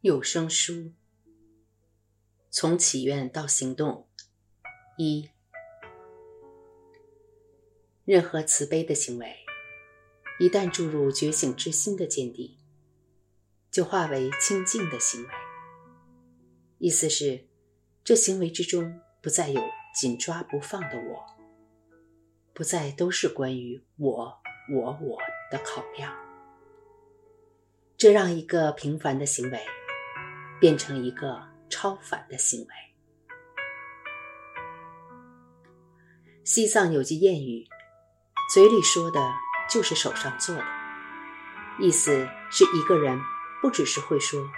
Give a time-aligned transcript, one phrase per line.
[0.00, 0.92] 有声书：
[2.50, 4.06] 从祈愿到行动。
[4.96, 5.30] 一，
[8.04, 9.38] 任何慈悲的行为，
[10.38, 12.58] 一旦注入觉醒之心的见地，
[13.72, 15.28] 就化为清净的行为。
[16.78, 17.48] 意思是，
[18.04, 19.60] 这行为之中不再有
[20.00, 21.26] 紧抓不放的我，
[22.54, 24.40] 不再都是关于我、
[24.72, 25.18] 我、我
[25.50, 26.16] 的考量。
[27.96, 29.60] 这让一个平凡的行为。
[30.60, 32.68] 变成一个超凡的行为。
[36.44, 37.66] 西藏有句谚语，
[38.52, 39.20] 嘴里说的
[39.68, 40.64] 就是手上做的，
[41.78, 43.20] 意思是一个人
[43.60, 44.48] 不只是会说，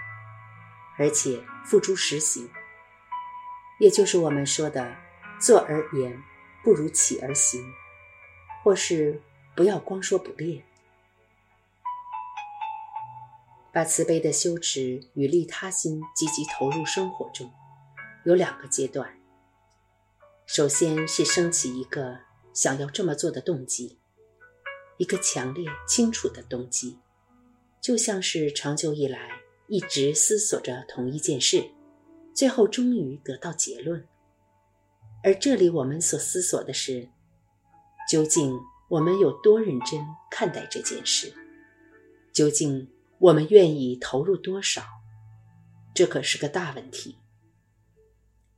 [0.97, 2.49] 而且付诸实行，
[3.81, 4.97] 也就是我们说的
[5.41, 6.23] “坐而言
[6.63, 7.61] 不如起而行”，
[8.63, 9.21] 或是
[9.57, 10.65] 不要光说不练。
[13.73, 17.49] 把慈悲的修持与利他心积极投入生活中，
[18.25, 19.17] 有两个阶段。
[20.45, 22.19] 首先是升起一个
[22.53, 24.01] 想要这么做的动机，
[24.99, 26.99] 一个强烈清楚的动机，
[27.81, 29.31] 就像是长久以来
[29.69, 31.71] 一直思索着同一件事，
[32.35, 34.05] 最后终于得到结论。
[35.23, 37.09] 而这里我们所思索的是，
[38.11, 41.33] 究竟我们有多认真看待这件事？
[42.33, 42.91] 究竟？
[43.21, 44.83] 我们愿意投入多少？
[45.93, 47.19] 这可是个大问题。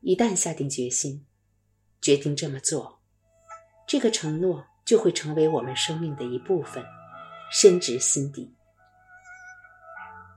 [0.01, 1.27] 一旦下定决心，
[2.01, 3.01] 决定这么做，
[3.89, 6.85] 这个承诺就会成为我们生命的一部分，
[7.51, 8.55] 深植心底。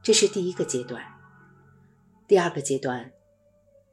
[0.01, 1.03] 这是第一个阶段。
[2.27, 3.11] 第二个阶段，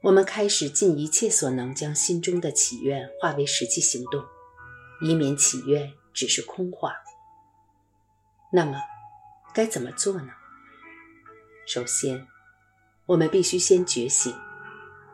[0.00, 4.24] 我们开始尽一切所能将心中的祈愿化为实际行动，
[5.02, 6.94] 以免祈愿只是空话。
[8.50, 8.80] 那么。
[9.54, 10.32] 该怎么做呢？
[11.66, 12.26] 首先，
[13.06, 14.34] 我们必须先觉醒，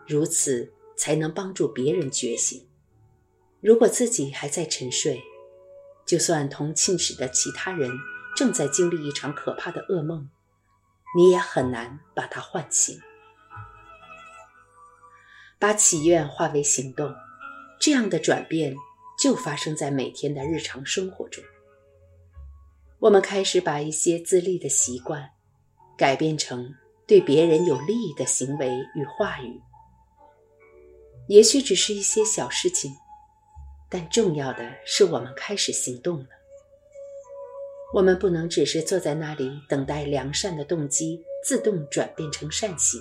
[0.07, 2.69] 如此才能帮助别人觉醒。
[3.61, 5.21] 如果自己还在沉睡，
[6.07, 7.91] 就算同寝室的其他人
[8.37, 10.31] 正在经历一场可怕的噩梦，
[11.17, 13.01] 你也很难把他唤醒。
[15.59, 17.13] 把祈愿化为行动，
[17.81, 18.77] 这样的转变
[19.19, 21.43] 就发生在每天的日常生活中。
[23.01, 25.31] 我们开始把一些自立的习惯
[25.97, 26.75] 改变成
[27.07, 29.61] 对别人有利的行为与话语。
[31.29, 32.93] 也许只是一些小事情，
[33.89, 36.27] 但重要的是我们开始行动了。
[37.95, 43.01] 我们不能只是坐在那里等待良善的动机自动转变成善行。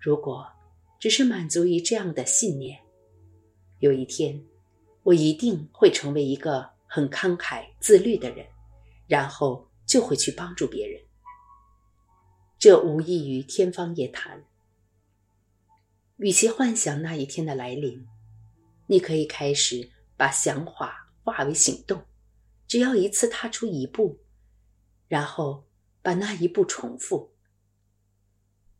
[0.00, 0.46] 如果
[0.98, 2.78] 只是满足于这样的信念，
[3.80, 4.42] 有一天
[5.02, 8.46] 我一定会成为一个很慷慨自律的人。
[9.06, 11.02] 然后就会去帮助别人，
[12.58, 14.44] 这无异于天方夜谭。
[16.16, 18.06] 与其幻想那一天的来临，
[18.86, 22.04] 你可以开始把想法化为行动，
[22.68, 24.20] 只要一次踏出一步，
[25.08, 25.66] 然后
[26.00, 27.34] 把那一步重复。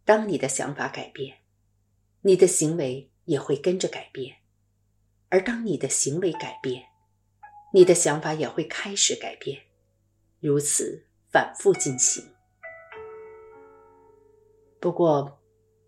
[0.04, 1.38] 当你的想法改变，
[2.20, 4.36] 你的行为也会跟着改变；
[5.28, 6.84] 而当你的行为改变，
[7.72, 9.62] 你的想法也会开始改变。
[10.42, 12.34] 如此反复进行。
[14.80, 15.40] 不过，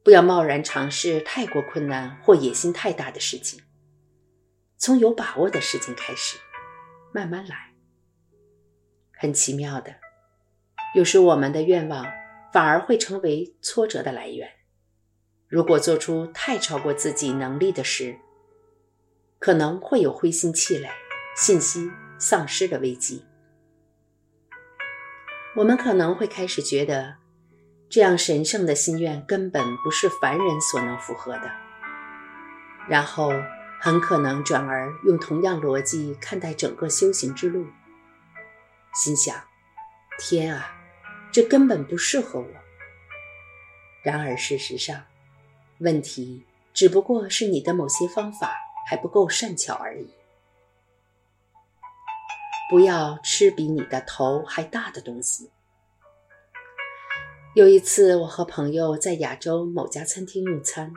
[0.05, 3.61] 不要贸然尝试太过困难或野心太大的事情。
[4.79, 6.39] 从有把握的事情开始，
[7.13, 7.75] 慢慢来。
[9.13, 9.97] 很奇妙的，
[10.95, 12.07] 有时我们的愿望
[12.53, 14.49] 反而会成为挫折的来源。
[15.49, 18.21] 如果做出太超过自己能力的事，
[19.41, 20.89] 可能会有灰心气馁、
[21.37, 23.25] 信心丧失的危机。
[25.57, 27.15] 我们可能会开始觉得，
[27.89, 31.49] 这样神圣的心愿根本不是凡人所能符合的，
[32.89, 33.33] 然后
[33.81, 37.69] 很可能转而用同样逻辑看待整个修行之路，
[38.95, 39.45] 心想：
[40.19, 40.75] 天啊，
[41.31, 42.49] 这根本不适合我。
[44.03, 45.05] 然而事实上，
[45.79, 48.57] 问题只不过是你的某些方法
[48.89, 50.11] 还不够善巧而已。
[52.71, 55.51] 不要吃比你的头还大的东西。
[57.55, 60.93] 有一次，我和朋友在亚洲某家餐厅用餐，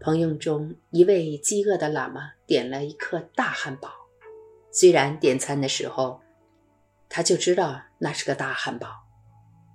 [0.00, 3.90] 朋友中一位饥饿的喇嘛点了一颗大汉堡。
[4.72, 6.22] 虽然点餐的时候
[7.10, 8.88] 他就知道那是个大汉堡，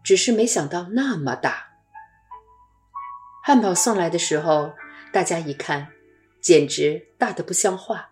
[0.03, 1.67] 只是没想到那么大。
[3.43, 4.73] 汉堡送来的时候，
[5.13, 5.89] 大家一看，
[6.41, 8.09] 简直大的不像话，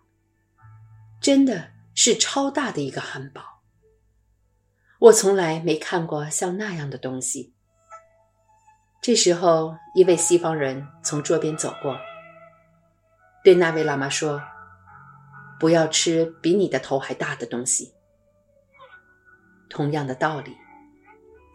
[1.19, 1.71] 真的。
[1.99, 3.56] 是超大的一个汉堡，
[5.07, 7.53] 我从来没看过像那样的东西。
[9.01, 11.97] 这时候，一位西方人从桌边走过，
[13.41, 14.41] 对那位喇嘛说
[15.59, 17.93] ：“不要吃比你的头还大的东西。”
[19.69, 20.57] 同样的道理，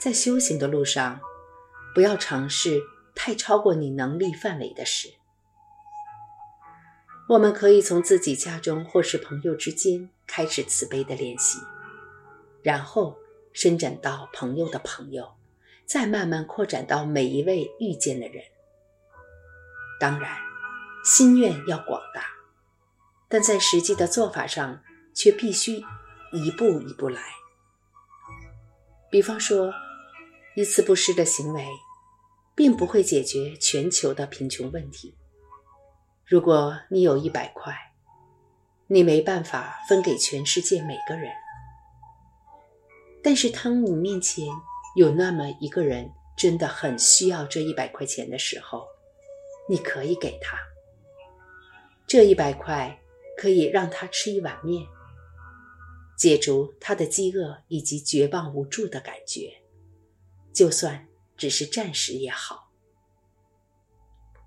[0.00, 1.20] 在修行的路上，
[1.94, 2.80] 不要尝试
[3.14, 5.08] 太超过你能力范围的事。
[7.28, 11.58] 我们可以从自己家中或是朋友之间开始慈悲的练习，
[12.62, 13.18] 然后
[13.52, 15.34] 伸展到朋友的朋友，
[15.84, 18.42] 再慢慢扩展到每一位遇见的人。
[20.00, 20.38] 当然，
[21.04, 22.24] 心愿要广大，
[23.28, 24.82] 但在实际的做法上
[25.14, 25.84] 却必须
[26.32, 27.22] 一步一步来。
[29.10, 29.72] 比方说，
[30.56, 31.66] 一次布施的行为，
[32.54, 35.14] 并不会解决全球的贫穷问题。
[36.24, 37.92] 如果你有一百块，
[38.86, 41.30] 你没办法分给全世界每个人。
[43.22, 44.46] 但是，当你面前
[44.96, 48.86] 有那么一个人真的很需要这一百块钱的时候，
[49.68, 50.58] 你可以给他。
[52.06, 53.00] 这一百块
[53.38, 54.84] 可以让他吃一碗面，
[56.18, 59.62] 解除他的饥饿以及绝望无助的感觉，
[60.52, 62.70] 就算只是暂时也好。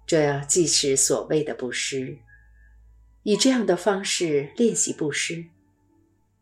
[0.05, 2.19] 这既是所谓的布施，
[3.23, 5.45] 以这样的方式练习布施，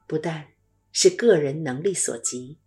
[0.06, 0.48] 不但
[0.94, 2.60] 是个人能力所及，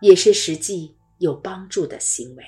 [0.00, 2.44] 也是实际有帮助的行为。